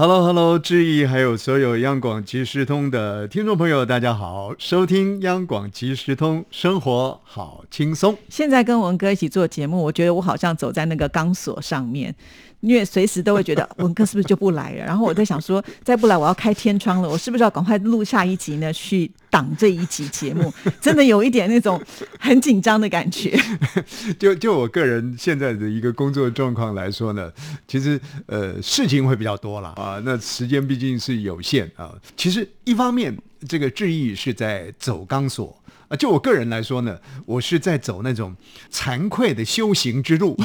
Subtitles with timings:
[0.00, 8.16] Hello，Hello，志毅，还有所有央广即时通的听众朋友，大家好，收听央广即时通，生活好轻松。
[8.28, 12.14] 现在跟文哥一起做节目，我觉得我好像走在那个钢索上面，
[12.60, 14.84] 因为随时都会觉得 文哥是不是就不来了？
[14.84, 18.72] 然后我在想说，再不来我要开天窗了，我是不是要赶快录下一集呢？
[18.72, 21.80] 去挡这一集节目， 真的有一点那种
[22.18, 23.38] 很紧张的感觉。
[24.18, 27.30] 就就我个人现在的一个工作状况来说呢，
[27.66, 31.94] 其实呃事情会比较多了啊，那时间毕竟是有限啊。
[32.16, 33.16] 其实一方面，
[33.48, 35.56] 这个志毅是在走钢索。
[35.88, 38.36] 啊，就我个人来说呢，我是在走那种
[38.70, 40.36] 惭愧的修行之路。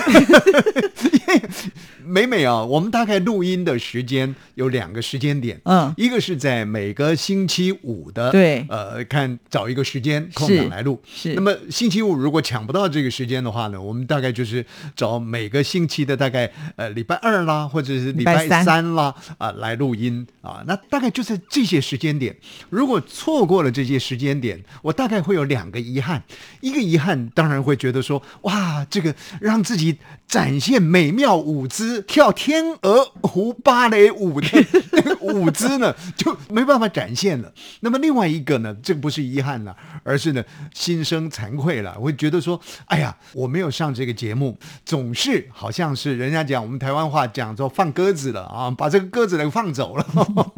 [2.05, 11.01] 每每啊，我们大概录音的时间有两个时间点，嗯一个是在每个星期五的，对呃，看找一个时间空档来录。
[11.05, 20.63] 是那么星期五如果抢不到这个时间的话呢，我们大概就是找每个星期的大概呃礼拜二啦，或者是礼拜三三啦啊、来录音啊。
[20.67, 22.35] 那大概就在这些时间点，
[22.69, 26.21] 如果错过了这些时间点，我大概会有两个遗憾。
[26.59, 34.47] 一个遗憾当然会觉得说，哇，这个让自己展现美妙舞姿，跳天鹅湖芭蕾舞的
[35.21, 37.51] 舞姿呢，就没办法展现了。
[37.81, 50.05] 那么另外一个呢，这个不是遗憾了，而是呢心生惭愧了，会觉得说，哎呀，我没有上这个节目，总是好像是人家讲我们台湾话讲说放鸽子了啊，把这个鸽子给放走了，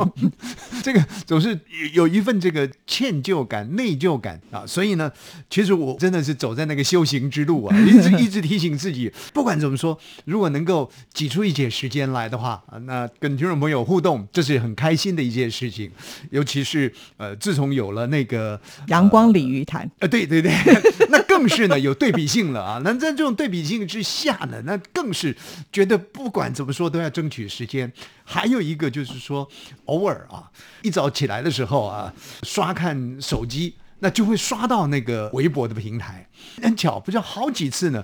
[0.82, 1.60] 这个总是
[1.94, 4.66] 有一份这个歉疚感、内疚感啊。
[4.66, 5.12] 所以呢，
[5.50, 15.92] 其实我真的是走在那个修行之路啊，一直一直提醒自己，不管怎么说，如果能够挤出一些时间来的话，啊那跟听众朋友互动，这是很开心的一件事情。
[16.32, 20.52] 尤其是呃，自从有了那个阳光鲤鱼潭，呃，对对对，
[21.10, 22.82] 那更是呢有对比性了啊。
[22.84, 25.36] 那在这种对比性之下呢，那更是
[25.72, 27.92] 觉得不管怎么说都要争取时间。
[28.28, 29.48] 还有一个就是说，
[29.86, 30.50] 偶尔啊，
[30.82, 36.28] 一早起来的时候啊，刷看手机，那就会刷到那个微博的平台。
[36.62, 38.04] 很巧，不就好几次呢。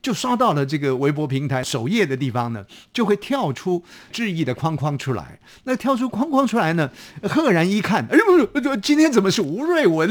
[0.00, 3.82] 就刷到了这个微博平台首页的地方呢，就会跳出
[4.12, 5.38] 质疑的框框出来。
[5.64, 6.90] 那跳出框框出来呢，
[7.22, 10.08] 赫然一看，哎呦，不是今天怎么是吴瑞文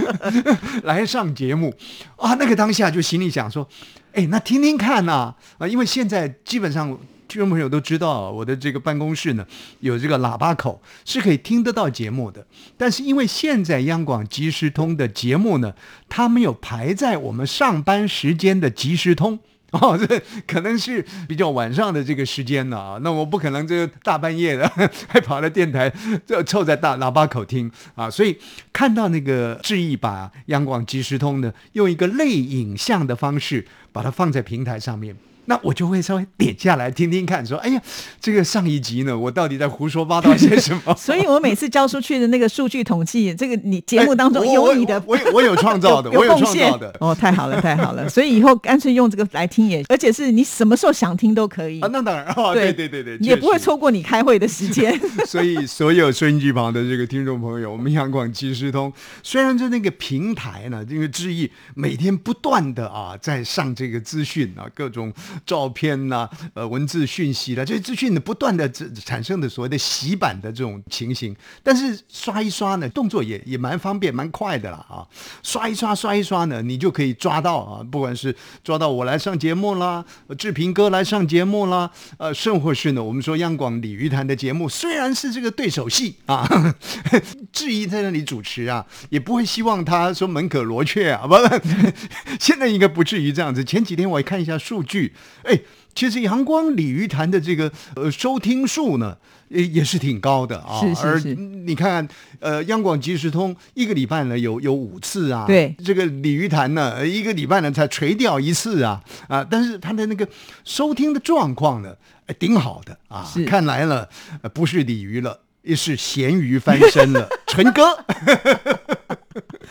[0.84, 1.74] 来上节目
[2.16, 2.34] 啊？
[2.34, 3.68] 那个当下就心里想说，
[4.12, 6.98] 哎，那听听看呐啊因为现在基本上。
[7.28, 9.46] 听众朋友都知道，我的这个办公室呢
[9.80, 12.44] 有这个喇叭口，是可以听得到节目的。
[12.78, 15.74] 但是因为现在央广即时通的节目呢，
[16.08, 19.38] 它没有排在我们上班时间的即时通。
[19.72, 24.66] 哦，这可能是比较晚上的这个时间了啊，那我不可能这个大半夜的
[25.06, 25.92] 还跑到电台
[26.26, 28.34] 就凑在大喇叭口听啊，所以
[28.72, 35.14] 看到那个志毅把央广即时通呢，用一个类影像的方式把它放在平台上面。
[35.48, 37.80] 那我就会稍微点下来听听看，说，哎呀，
[38.20, 40.94] 这个上一集呢，我到底在胡说八道些什么？
[40.96, 48.06] 所以我每次交出去的那个数据统计，这个你节目当中有你的，我我我有创造的， 我有创造的哦，太好了，太好了！
[48.10, 54.98] 所以以后干脆用这个来听也，而且是你什么时候想听都可以啊，那当然哦，对对对对，你也不会错过你开会的时间。
[55.26, 58.92] 所以，所有收音机旁的这个听众朋友，我们阳广即时通，
[59.22, 65.12] 虽然在那个平台呢，因为志毅每天不断的啊，在上这个资讯啊，各种
[65.46, 75.06] 照片呐、呃，文字讯息啦，这些资讯呢，不断的这产生的所谓的洗版的这种情形，但是刷一刷呢，动作也也蛮方便、蛮快的啦啊，
[75.42, 80.04] 刷一刷、刷一刷呢，你就可以抓到啊，不管是抓到我来上节目啦，
[80.38, 86.46] 志平哥来上节目啦，呃，甚或是呢，我们说央广鲤鱼潭的节目，虽然是这个对手戏啊，
[87.52, 91.92] 质疑在那里主持啊，也不会希望他说门可罗雀啊，不不，
[92.40, 93.64] 现在应该不至于这样子。
[93.64, 95.58] 前几天我也看一下数据，哎，
[95.94, 99.16] 其实阳光鲤鱼潭的这个呃收听数呢。
[99.50, 102.08] 也也是挺高的啊，而是是是你看看，
[102.38, 110.28] 呃，央广即时通一个礼拜呢有有五次啊，对这个鲤鱼潭呢呃一个礼拜呢才垂钓一次啊啊，但是它的那个
[110.64, 111.94] 收听的状况呢，
[112.26, 114.06] 哎挺好的啊是，看来了、
[114.42, 115.40] 呃不是鲤鱼了。
[115.62, 117.82] 也是咸鱼翻身了， 陈哥，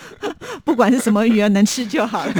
[0.63, 2.33] 不管是什么鱼啊，能吃就好了。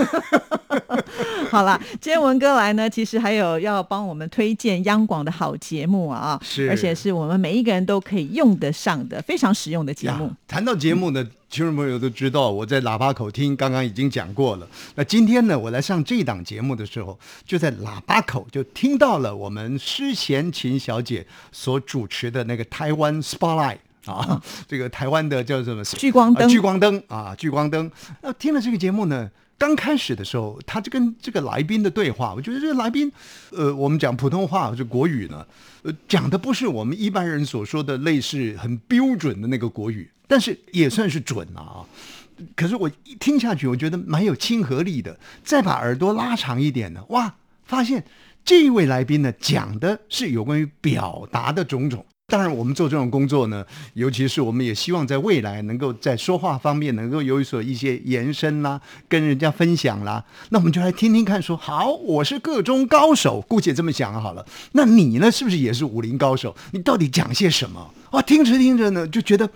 [1.50, 10.31] 好了，今天文哥来呢，其实还有要帮我们推荐央广的好节目啊，是而且是我们每一个人都可以用得上的非常实用的节目。
[10.48, 14.68] 谈到节目呢，听众朋友都知道，我在喇叭口听，刚刚已经讲过了。
[14.95, 23.77] 那今天呢，我来上这档节目的时候，就在喇叭口就听到了我们施贤琴小姐所主持的那个台湾 Spotlight。
[24.07, 27.92] 啊，这个台湾的叫什么聚光灯啊聚光灯啊，聚光灯。
[28.21, 33.12] 那听了这个节目呢，刚开始的时候，他就跟这个来宾的对话，我觉得这个来宾，
[33.51, 35.45] 呃，我们讲普通话或者国语呢，
[35.83, 41.86] 呃，讲的不是我们一般人所说的类似很标准的那个国语，但是也算是准了啊。
[42.56, 45.18] 可是我一听下去，我觉得蛮有亲和力的。
[45.44, 47.33] 再把耳朵拉长一点呢，哇，
[47.65, 48.06] 发现
[48.45, 52.06] 这一位来宾呢，讲的是有关于表达的种种。
[52.29, 60.21] 当然，我们做这种工作呢，尤其是我们也希望在未来能够在说话方面能够有所一些延伸啦，跟人家分享啦。
[60.50, 64.45] 那我们就来听听看说，好，我是个中高手，姑且这么想好了。
[64.74, 66.53] 那你呢，是不是也是武林高手？
[66.71, 67.94] 你到底讲些什么？
[68.12, 69.50] 啊，听着听着呢，就觉得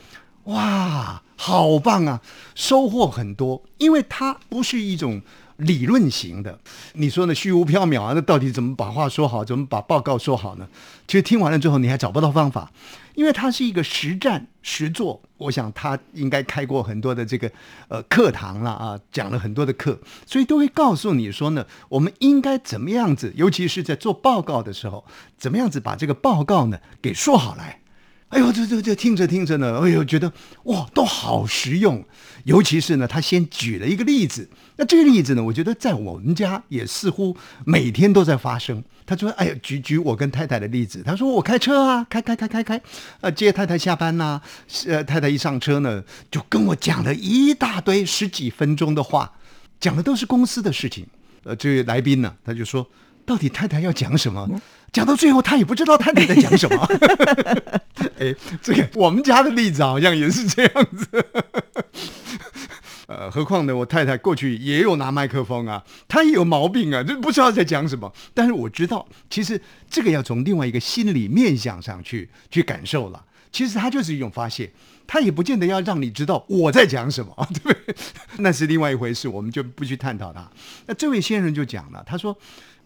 [0.46, 2.22] 哇，好棒啊，
[2.56, 5.22] 收获很多，因为它不是一种。
[5.58, 6.60] 理论型的，
[6.94, 7.36] 你说呢？
[7.36, 9.46] 虚无缥缈啊，那到底怎么把话说好？
[9.46, 10.68] 怎么把报告说好呢？
[11.08, 12.72] 其实听完了之后，你还找不到方法，
[13.14, 15.22] 因为它是一个实战实做。
[15.38, 17.52] 我想他应该开过很多的这个
[17.90, 25.06] 呃课堂了啊，讲了很多的课，所以都会告诉你说呢，我们应该怎么样子，尤其是在做报告的时候，
[25.38, 27.81] 怎么样子把这个报告呢给说好来。
[28.32, 30.32] 哎呦，这这这听着听着呢，哎呦，觉得
[30.64, 32.04] 哇，都好实用。
[32.46, 34.50] 尤其是呢，他先举了一个例子。
[34.78, 37.36] 那这个例子呢，我觉得在我们家也似乎
[37.66, 38.82] 每天都在发生。
[39.06, 42.82] 他说：“哎呀，举举我跟太太的例子。”他说：“我开车啊，开开开开开，
[43.20, 44.42] 呃，接太太下班呐。
[44.88, 46.02] 呃，太太一上车呢，
[46.32, 49.30] 就跟我讲了一大堆十几分钟的话，
[49.80, 51.06] 讲的都是公司的事情。
[51.44, 52.88] 呃，这位来宾呢，他就说。”
[53.24, 54.50] 到底太太要讲什么？
[54.92, 56.86] 讲到最后，他也不知道太太在讲什么。
[58.20, 61.26] 哎，这个我们家的例子好像也是这样子。
[63.08, 68.12] 呃，何况呢，我太太过去也有拿麦克风啊，她也有毛病啊，就不知道在讲什么。
[68.34, 73.24] 但是我知道，其实这个要从另外一个心理面向上去去感受了。
[73.52, 74.72] 其实它就是一种发泄，
[75.08, 77.34] 它也不见得要让你知道我在讲什么，
[77.64, 77.96] 对不对？
[78.40, 80.50] 那是另外一回事，我们就不去探讨它。
[80.86, 82.38] 那这位先生就讲了，他说。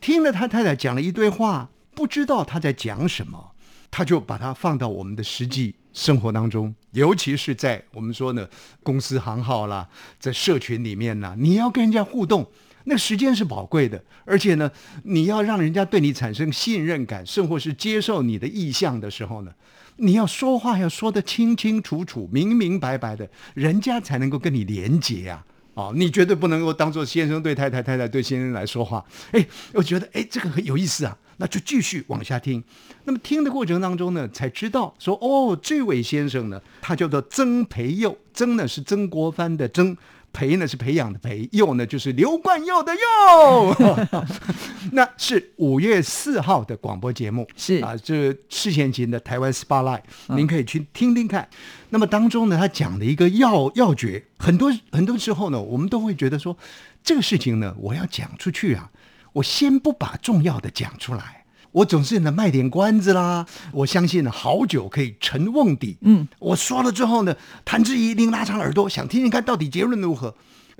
[0.02, 3.52] 听了他太太讲了一堆话，不知道他在讲什么，
[3.90, 8.48] 他就把它放到我们的实际生活当中，尤其是在我们说呢
[8.84, 9.88] 公司行号啦，
[10.20, 12.46] 在社群里面呢，你要跟人家互动，
[12.84, 14.70] 那个时间是宝贵的，而且呢，
[15.04, 19.54] 你要让人家对你产生信任感，甚或是接受你的意向的时候呢，
[19.96, 25.46] 你要说话要说得清清楚楚、明明白白的，人家才能够跟你连接啊。
[25.76, 29.04] 哦，你绝对不能够当做先生对太太，太太对先生来说话。
[29.32, 32.64] 哎，我觉得哎，这个很有意思啊，那就继续往下听。
[33.04, 39.96] 那么听的过程当中呢，才知道说哦，这位先生呢，他叫做曾培佑，曾呢是曾国藩的曾。
[40.38, 43.74] 培呢是培养的培，佑呢就是刘冠佑的佑，
[44.92, 51.48] 那是五月四号的广播节目，是啊，这事前前的台湾 Spotlight，您可以去听听看。
[51.92, 56.58] 那么当中呢，他讲了一个要要诀，很多很多时候呢，我们都会觉得说，
[57.02, 58.92] 这个事情呢，我要讲出去啊，
[59.36, 61.46] 我先不把重要的讲出来。
[61.72, 65.98] 我总是呢卖点关子啦，我相信呢好酒可以沉瓮底。
[66.02, 67.36] 嗯，我说了之后呢，
[67.66, 70.34] 谭志怡一定拉长耳朵想听听看到底结论如何。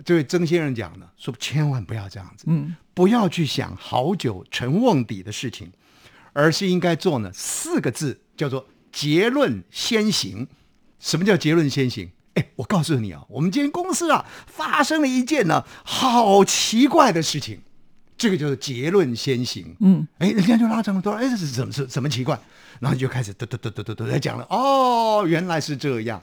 [0.06, 5.70] 这位曾先生讲呢，说千万不要这样子，嗯，不要去想好酒沉瓮底的事情，
[6.32, 10.48] 而是应该做呢四个字，叫做结论先行。
[11.00, 12.10] 什么叫结论先行？
[12.36, 17.60] 哎，我告诉你啊，我们今天公司啊发生了一件呢好奇怪的事情。
[18.26, 22.36] 这个就是结论先行，嗯，哎，人家就拉长了多，哎，这是怎么是怎么奇怪？
[22.80, 26.20] 然后就开始嘟嘟嘟嘟嘟嘟在讲了，哦，原来是这样，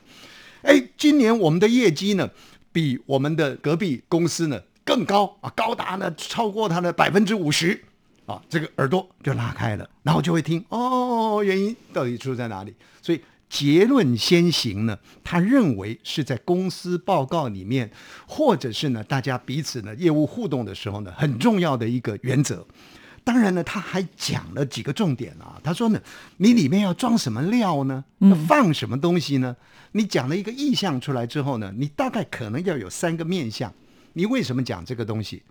[0.63, 2.29] 哎，今年我们的业绩呢，
[2.73, 7.81] 比我们的隔壁公司呢更高啊，高达呢超过它的百分之五十，
[8.27, 12.75] 啊，这个耳朵就拉开了，然后就会听，哦，原因到底出在哪里？
[13.01, 13.21] 所以。
[13.53, 14.99] 结论先行呢？
[15.23, 17.91] 他认为是在公司报告里面，
[18.27, 22.67] 或者是呢大家彼此呢业务互动的时候呢，很重要的一个原则。
[23.23, 25.61] 当然呢，他还讲了几个重点啊。
[25.63, 26.01] 他说呢，
[26.39, 28.03] 你里面要装什么料呢？
[28.21, 29.55] 要放什么东西呢？
[29.93, 33.71] 你讲了一个意向出来之后呢，你大概可能要有三个面向。
[34.15, 35.43] 你为什么讲这个东西？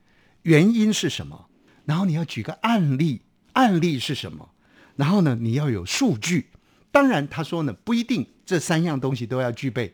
[0.42, 1.46] 原因是什么？
[1.86, 3.22] 然后你要举个案例，
[3.54, 4.50] 案例是什么？
[4.96, 6.48] 然后呢，你要有数据。
[6.92, 9.94] 当然，他说呢，不一定这三样东西都要具备。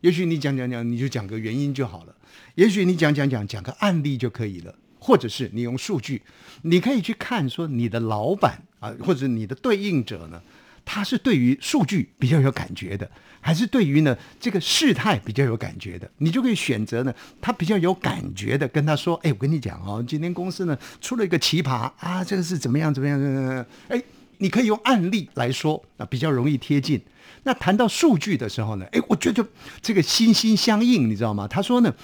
[0.00, 2.12] 也许你讲讲讲，你就讲个原因就好了；
[2.54, 4.74] 也许你讲讲讲，讲个案例就可以了。
[5.00, 6.20] 或者是你用数据，
[6.62, 10.42] 你可以去看说你的老板啊，或者你的对应者呢，
[10.84, 13.08] 他是对于数据比较有感觉的，
[13.40, 16.10] 还是对于呢这个事态比较有感觉的？
[16.18, 23.18] 你就可以选择呢他比较有感觉的，跟他说：“哎，我跟你讲哦，今天公司呢出了一个奇葩啊，这个是怎么样怎么样？
[23.18, 23.66] 怎么样？
[23.86, 24.02] 哎，
[24.38, 27.00] 你可以用案例来说，那比较容易贴近。
[27.42, 29.46] 那谈到数据的时候呢，哎，我觉得
[29.82, 31.46] 这个心心相印，你知道吗？
[31.46, 31.94] 他说呢，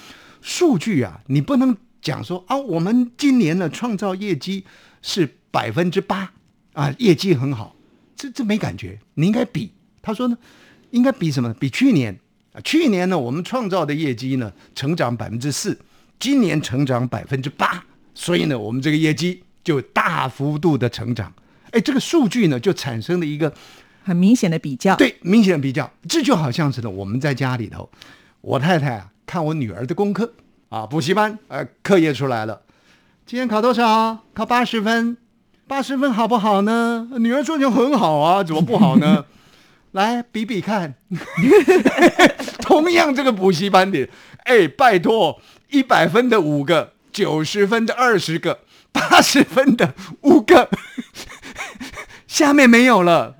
[0.41, 1.75] 数据啊，你不能。
[2.01, 4.63] 讲说啊，我们今年呢创造业绩
[5.01, 6.31] 是百分之八
[6.73, 7.75] 啊，业绩很好，
[8.15, 8.99] 这这没感觉。
[9.15, 9.71] 你应该比
[10.03, 10.37] 他说呢，
[10.91, 11.51] 应该比什么？
[11.55, 12.15] 比去年
[12.53, 15.75] 啊，去年呢我们创造的业绩呢成长百分之四，
[16.19, 21.33] 今年成长百分之八，所以呢我们这个业绩就大幅度的成长。
[21.75, 23.53] 哎，这个数据呢就产生了一个
[24.03, 27.89] 很明显的比较，对，明显的比较，这就好像是呢我们在家里头，
[28.39, 30.33] 我太太啊看我女儿的功课。
[30.69, 32.61] 啊，补习班，呃，课业出来了，
[33.25, 34.17] 今天考多少？
[34.33, 35.15] 考八十分，
[35.67, 37.07] 八十分好不好呢？
[37.19, 39.25] 女儿说就很好啊，怎么不好呢？
[39.91, 40.95] 来比比看，
[42.59, 44.09] 同样这个补习班的，
[44.43, 45.39] 哎，拜托，
[45.69, 48.59] 一百分的五个，九十分的二十个，
[48.91, 50.69] 八十分的五个，
[52.35, 53.33] 下面没有了。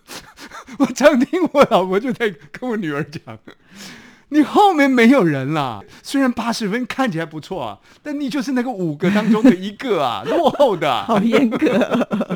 [0.78, 3.38] 我常听我老婆就在跟我女儿讲。
[4.28, 11.66] 你后面没有人了，虽然八十分看起来不错啊，但你就是那个五个当中的一个啊， 落后的，好严格。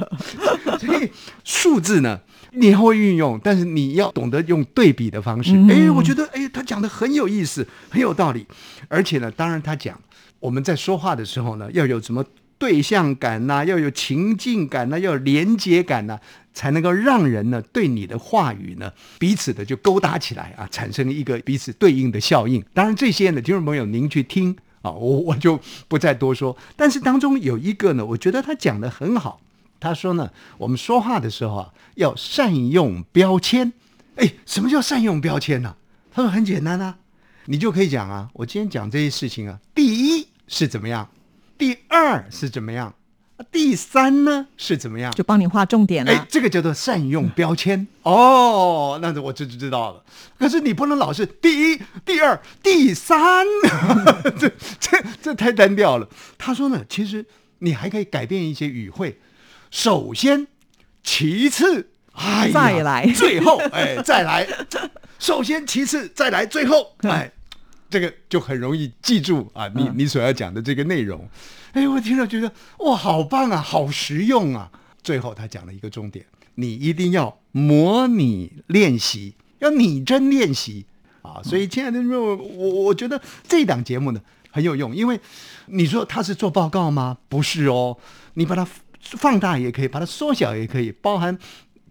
[0.80, 1.12] 所以
[1.44, 2.18] 数字呢，
[2.52, 5.54] 你会运用，但是你要懂得用对比的方式。
[5.68, 8.46] 哎，我觉得哎，他讲的很有意思，很有道理。
[8.88, 10.00] 而且呢，当然他讲
[10.40, 12.24] 我们在说话的时候呢，要有什么
[12.58, 16.18] 对象感呐，要有情境感呐，要有连接感呐。
[16.56, 22.64] 才能够让人呢对你的话语呢彼此的就勾搭起来啊，产生一个彼此对应的效应。
[22.72, 25.58] 当然这些呢，听众朋友您去听啊，我我就
[25.88, 26.56] 不再多说。
[26.76, 29.40] 但是当中有一个呢，我觉得他讲的很好。
[29.80, 33.72] 他说呢，我们说话的时候啊，要善用标签。
[34.14, 35.74] 哎，什么叫善用标签呢？
[36.12, 36.98] 他说很简单啊，
[37.46, 41.10] 你就可以讲啊，我今天讲这些事情啊，第一是怎么样，
[41.56, 42.94] 第二是怎么样。
[43.50, 45.12] 第三呢是怎么样？
[45.12, 46.12] 就帮你画重点了。
[46.12, 48.98] 哎，这个叫做善用标签 哦。
[49.02, 50.04] 那我这就知道了。
[50.38, 53.44] 可是你不能老是第一、第二、第三，
[54.38, 56.08] 这这这太单调了。
[56.38, 57.26] 他说呢，其实
[57.58, 59.18] 你还可以改变一些语汇。
[59.70, 60.46] 首先，
[61.02, 64.46] 其次，哎，再来，最后，哎，再来。
[65.18, 67.32] 首先，其次，再来，最后， 哎，
[67.94, 69.68] 这个就很容易记住啊。
[69.68, 71.28] 你你所要讲的这个内容。
[71.74, 74.68] 哎，我听了觉得哇，好棒啊，好实用啊！
[75.00, 80.86] 最后他讲了一个重点，你一定要模拟练习，要拟真练习
[81.22, 81.40] 啊！
[81.44, 84.20] 所以，亲爱的朋友，我我觉得这档节目呢
[84.50, 85.20] 很有用，因为
[85.66, 87.18] 你说他是做报告吗？
[87.28, 87.96] 不是哦，
[88.34, 88.66] 你把它
[89.00, 91.38] 放大也可以，把它缩小也可以，包含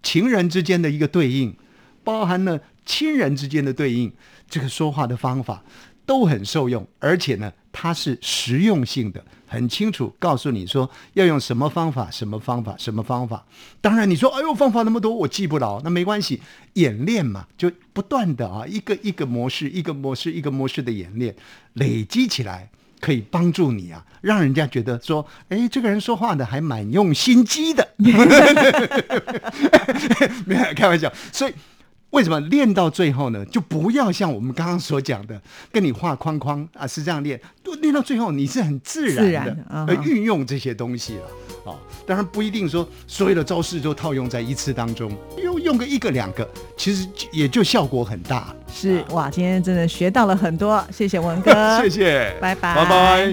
[0.02, 1.56] 情人之间的一个对应，
[2.02, 4.12] 包含了亲人之间的对应，
[4.48, 5.62] 这个说话的方法
[6.06, 9.24] 都很受用，而且呢，它是实用性的。
[9.46, 13.46] 很清楚告诉你说要用什么方法，什么方法，什么方法。
[13.80, 16.42] 当然你说哎呦方法那么多我记不牢，那没关系，
[16.72, 21.36] 演练嘛，就不断的啊一个一个模式，一个模式，一个模式的演练，
[21.74, 22.68] 累积起来
[22.98, 27.88] 可以帮助你啊，让人家觉得说哎这个人说话的还蛮用心机的，
[30.46, 31.54] 没有开玩笑，所以。
[32.14, 33.44] 为什么练到最后呢？
[33.46, 35.38] 就不要像我们刚刚所讲的，
[35.72, 37.40] 跟你画框框啊，是这样练。
[37.60, 41.74] 都练到最后，你是很自然的呃运用这些东西了啊。
[42.06, 45.10] 当然不一定说所有的招式都套用在一次当中，
[45.42, 48.54] 用用个一个两个，其实也就效果很大。
[48.72, 51.52] 是哇，今天真的学到了很多，谢谢文哥，
[51.82, 53.32] 谢谢，拜拜，拜拜。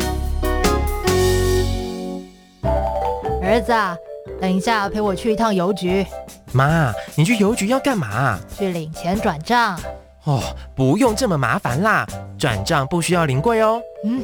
[3.44, 3.96] 儿子啊，
[4.40, 6.04] 等一下陪我去一趟邮局。
[6.54, 8.40] 妈，你去邮局要干嘛？
[8.58, 9.80] 去领钱转账。
[10.24, 10.40] 哦，
[10.76, 12.06] 不用这么麻烦啦，
[12.38, 13.82] 转账不需要临柜哦。
[14.06, 14.24] 嗯，